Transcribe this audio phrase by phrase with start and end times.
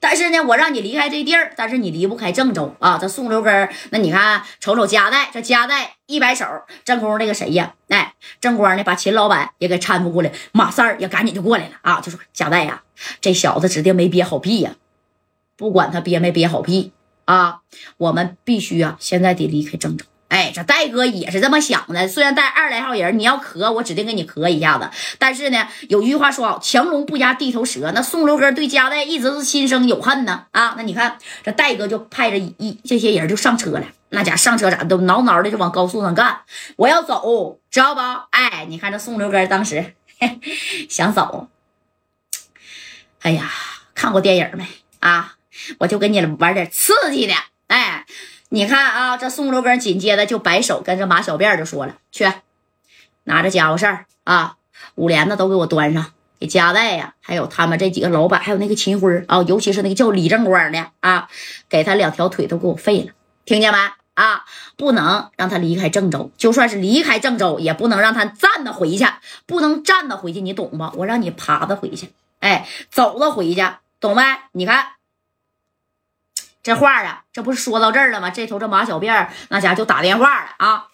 [0.00, 2.98] 但是呢，我让你离开这地儿，但是你离不开郑州啊。
[2.98, 6.44] 这宋留根，那你看，瞅瞅夹带，这夹带一摆手，
[6.84, 7.74] 正宫那个谁呀？
[7.88, 12.82] 哎，正光呢，把秦老板也给搀扶过来，马三儿也赶紧就过来了啊，就说夹带呀，
[13.20, 14.76] 这小子指定没憋好屁呀，
[15.56, 16.92] 不管他憋没憋好屁
[17.24, 17.60] 啊，
[17.96, 20.04] 我们必须啊，现在得离开郑州。
[20.28, 22.08] 哎，这戴哥也是这么想的。
[22.08, 24.90] 虽然带二来号人，你要咳，我指定给你咳一下子。
[25.20, 27.92] 但是呢，有句话说好，强龙不压地头蛇。
[27.94, 30.46] 那宋六哥对加代一直是心生有恨呢。
[30.50, 33.84] 啊，那你看这戴哥就派着一这些人就上车了。
[34.08, 36.40] 那家上车咋都挠挠的就往高速上干。
[36.74, 38.00] 我要走，知道不？
[38.30, 39.94] 哎，你看这宋六哥当时
[40.90, 41.48] 想走。
[43.22, 43.48] 哎呀，
[43.94, 44.66] 看过电影没
[44.98, 45.36] 啊？
[45.78, 47.34] 我就给你玩点刺激的。
[47.68, 48.04] 哎。
[48.48, 52.32] 你看啊，这宋六根紧接着就摆手跟着马小辫就说了：“去，
[53.24, 54.56] 拿着家伙事儿啊，
[54.94, 61.28] 五连子都给我端上，给家代呀，还有他们这几个老板，还有那个秦辉啊，尤其是那个叫李正光的啊，
[61.68, 63.12] 给他两条腿都给我废了，
[63.44, 63.78] 听见没？
[64.14, 64.44] 啊，
[64.76, 69.04] 不能让他离开郑州，就算是离开郑州，也不能让他站着回去，
[69.44, 70.90] 不能站着回去，你懂不？
[70.98, 73.62] 我让你爬着回去，哎，走着回去，
[73.98, 74.22] 懂没？
[74.52, 74.92] 你看。”
[76.62, 78.30] 这话啊，这不是说到这儿了吗？
[78.30, 80.86] 这头这马小辫那家就打电话了啊，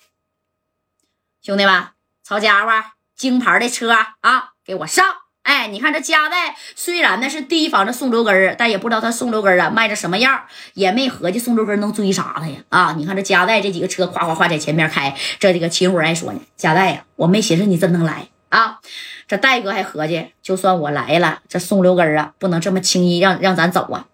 [1.40, 1.84] 兄弟们，
[2.24, 2.72] 曹家伙，
[3.14, 5.04] 京牌的车啊，给我上！
[5.44, 10.42] 哎，你看这加代虽然呢是提防着宋六根儿，但也不知道他宋六根儿啊卖的什么样，
[10.74, 12.94] 也没合计宋六根能追杀他呀啊！
[12.98, 18.80] 你看这加代这几个车夸夸夸在前面开，这这个秦虎还说呢，加代呀，我没寻思你真能来啊！
[19.28, 24.06] 这戴哥还合计，就算我来了，这宋六根儿啊不能这么轻易让让咱走啊！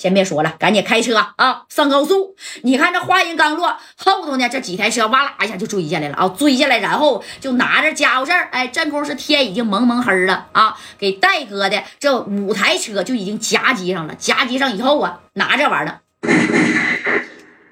[0.00, 2.34] 先别说了，赶紧开车啊，上高速！
[2.62, 16.00] 你看这话音刚落，后头呢这几台车哇啦一下就追下来了啊，追下来，然后就拿着家伙事儿，哎，这功夫是天已经蒙蒙黑了啊，给戴哥的这五台车就已经夹击上了，夹击上以后啊，拿这玩意儿，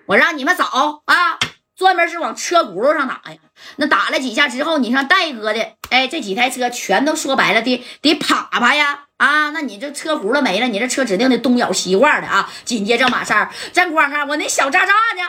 [0.05, 0.65] 我让你们走
[1.07, 1.39] 啊，
[1.79, 3.39] 专门是往车轱辘上打呀。
[3.77, 9.05] 那打了几下之后，你看戴哥的，哎，这几台车全都说白了得得啪啪呀。
[9.19, 12.49] 啊，那你这车轱辘没了，你这车指定得东咬西挂的啊！
[12.65, 15.23] 紧接着马三站光啊，我那小渣渣呢？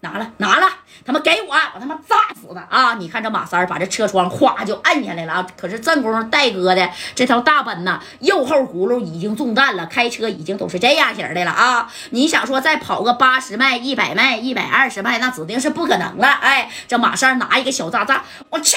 [0.00, 0.68] 拿了，拿了，
[1.04, 2.94] 他妈给我，我他妈炸死他啊！
[2.94, 5.46] 你看这马三把这车窗哗就按下来了啊！
[5.56, 11.90] 可是正宫戴哥的这条大奔呐，右后轱辘已经中弹了，开车已经都是这样型的了啊！
[12.10, 16.28] 你想说再跑个八十迈、一百迈、一百二十迈，那指定是不可能了。
[16.28, 18.76] 哎，这马三拿一个小炸炸，我去！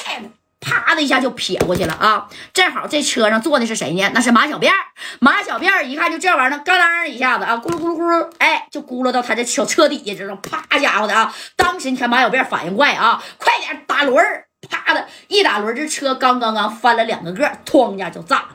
[0.59, 2.27] 啪的一下就撇过去了啊！
[2.53, 4.11] 正好这车上坐的是谁呢？
[4.13, 4.71] 那是马小辫
[5.19, 11.33] 马小辫一看就这玩意儿，嘎当一下子啊，咕噜咕噜咕噜，哎，就咕噜到他这小车底下，这种啪家伙的啊！
[11.55, 18.49] 当时你看马小辫反应快啊，快点打轮儿，啪的一打轮，这车刚刚刚翻了两个个，哐一下就炸了。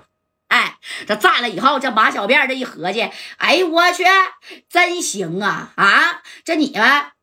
[0.49, 0.77] 哎，
[1.07, 4.05] 这炸了以后，这马小辫这一合计，哎呦我去，
[4.69, 6.23] 真行啊啊！
[6.45, 7.14] 这你们。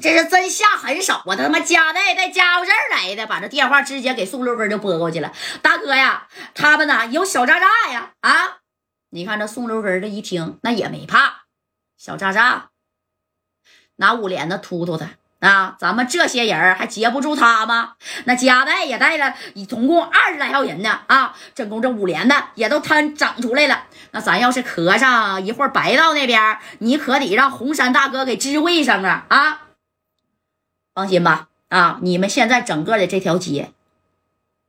[0.00, 1.36] 这是真下狠手啊！
[1.36, 5.32] 他妈加代带家伙事儿来的，把这电话直接给宋六根就拨过去了。
[5.62, 8.12] 大哥呀，他们呢有小渣渣呀！
[8.20, 8.58] 啊，
[9.10, 11.42] 你看这宋六根这一听，那也没怕，
[11.98, 12.70] 小渣渣
[13.96, 15.10] 拿五连子突突他
[15.46, 15.76] 啊！
[15.78, 17.94] 咱们这些人还截不住他吗？
[18.24, 19.34] 那加代也带了，
[19.68, 21.00] 总共二十来号人呢！
[21.08, 23.84] 啊，真共这五连的也都摊整出来了。
[24.12, 29.26] 那咱要是磕上一会儿，白道那边你可得让红山大哥给知会一声啊！
[29.28, 29.60] 啊！
[31.00, 33.70] 放心吧，啊，你们现在整个的这条街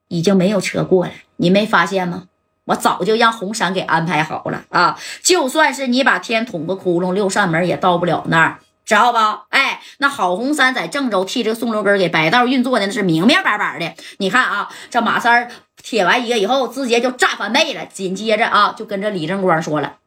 [0.08, 2.30] 已经没有车过来，你没发现吗？
[2.64, 4.98] 我早就让红山给安排好了啊！
[5.22, 9.18] 就算是你把天捅个窟窿，六扇门也到不了那儿，知道不？
[9.50, 13.94] 哎，那郝红山在郑州替这个宋六根给白道运作的那是明明白白的。
[14.20, 15.52] 你看啊，这马三儿
[15.84, 17.86] 铁完一个以后，直接就炸翻倍了。
[17.88, 19.98] 紧接着啊，就跟着李正光说了：“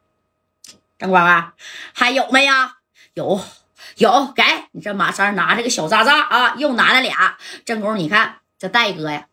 [0.96, 1.52] 正光啊，
[1.92, 2.76] 还有没呀？
[3.12, 3.38] 有。”
[3.96, 7.36] 有给你这马三拿着个小渣渣啊，又拿了俩。
[7.64, 9.26] 正宫，你看这戴哥呀，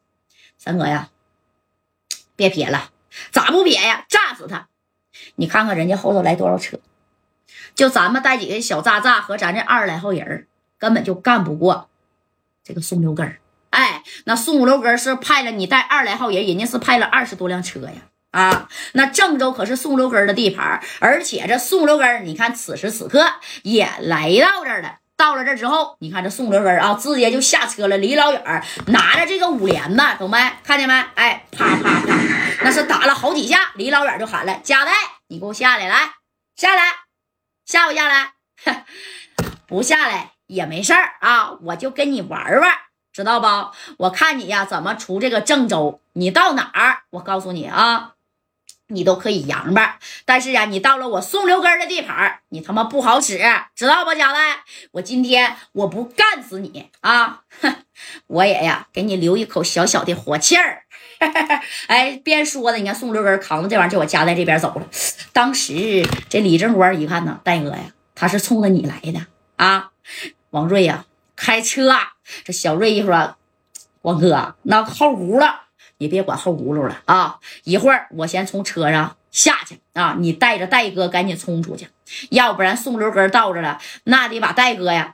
[0.57, 1.09] 三哥呀，
[2.35, 2.91] 别撇了，
[3.31, 4.05] 咋不撇呀？
[4.07, 4.67] 炸死他！
[5.35, 6.79] 你看看人家后头来多少车，
[7.75, 11.89] 就咱们带几个小渣渣和咱这二十来号人根本就干不过
[12.63, 13.37] 这个宋六根
[13.69, 18.09] 哎，那宋六根是派了你带二十来号人，人家是派了二十多辆车呀。
[18.31, 23.25] 啊，那郑州可是宋六根的地盘，而且这宋六根，你看此时此刻
[23.63, 24.97] 也来到这儿了。
[25.17, 30.37] 到了这之后，你看这宋六根啊，直接就下车了，离老远拿着这个五连子，懂没？
[30.63, 30.93] 看见没？
[31.13, 32.17] 哎，啪啪啪，
[32.63, 34.93] 那是打了好几下，离老远就喊了：“加代，
[35.27, 36.13] 你给我下来，来
[36.55, 36.83] 下来，
[37.65, 38.33] 下不下来？
[39.67, 42.71] 不下来也没事儿啊，我就跟你玩玩，
[43.13, 43.47] 知道不？
[43.97, 46.01] 我看你呀，怎么出这个郑州？
[46.13, 47.03] 你到哪儿？
[47.11, 48.13] 我告诉你啊。”
[48.91, 53.39] 你都可以扬吧，但是啊，你到了我宋留根的地盘，你他妈不好使，
[53.75, 54.63] 知道不，贾代？
[54.91, 57.41] 我今天我不干死你啊！
[58.27, 60.83] 我也呀，给你留一口小小的火气儿。
[61.87, 64.87] 哎，边说的，你看宋六根扛着这玩意儿就往家代这边走了。
[65.31, 69.91] 当时这李正官一看呢，戴哥呀，他是冲着你来的啊！
[70.49, 71.05] 王瑞呀，
[71.35, 71.95] 开车。
[72.43, 73.35] 这小瑞一说，
[74.01, 75.61] 王哥，那后轱了，
[76.01, 77.37] 你别管后轱辘了啊！
[77.63, 81.89] 一会儿我先从车上下去啊，你带着戴哥赶紧冲出去，
[82.31, 85.13] 要不然宋六根到这了，那得把戴哥呀。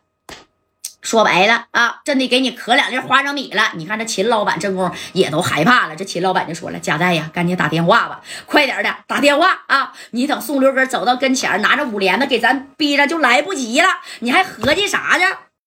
[1.01, 3.71] 说白了啊，真得给你磕两粒花生米了。
[3.75, 5.95] 你看这秦老板这功也都害怕了。
[5.97, 9.91] 这秦老板就说了：“贾代呀，赶紧打电话吧，快点的打电话啊！
[10.11, 13.87] 你等宋六根走到跟前拿着五连子给咱逼着，就来不及了。
[14.19, 15.37] 你还合计啥呢？”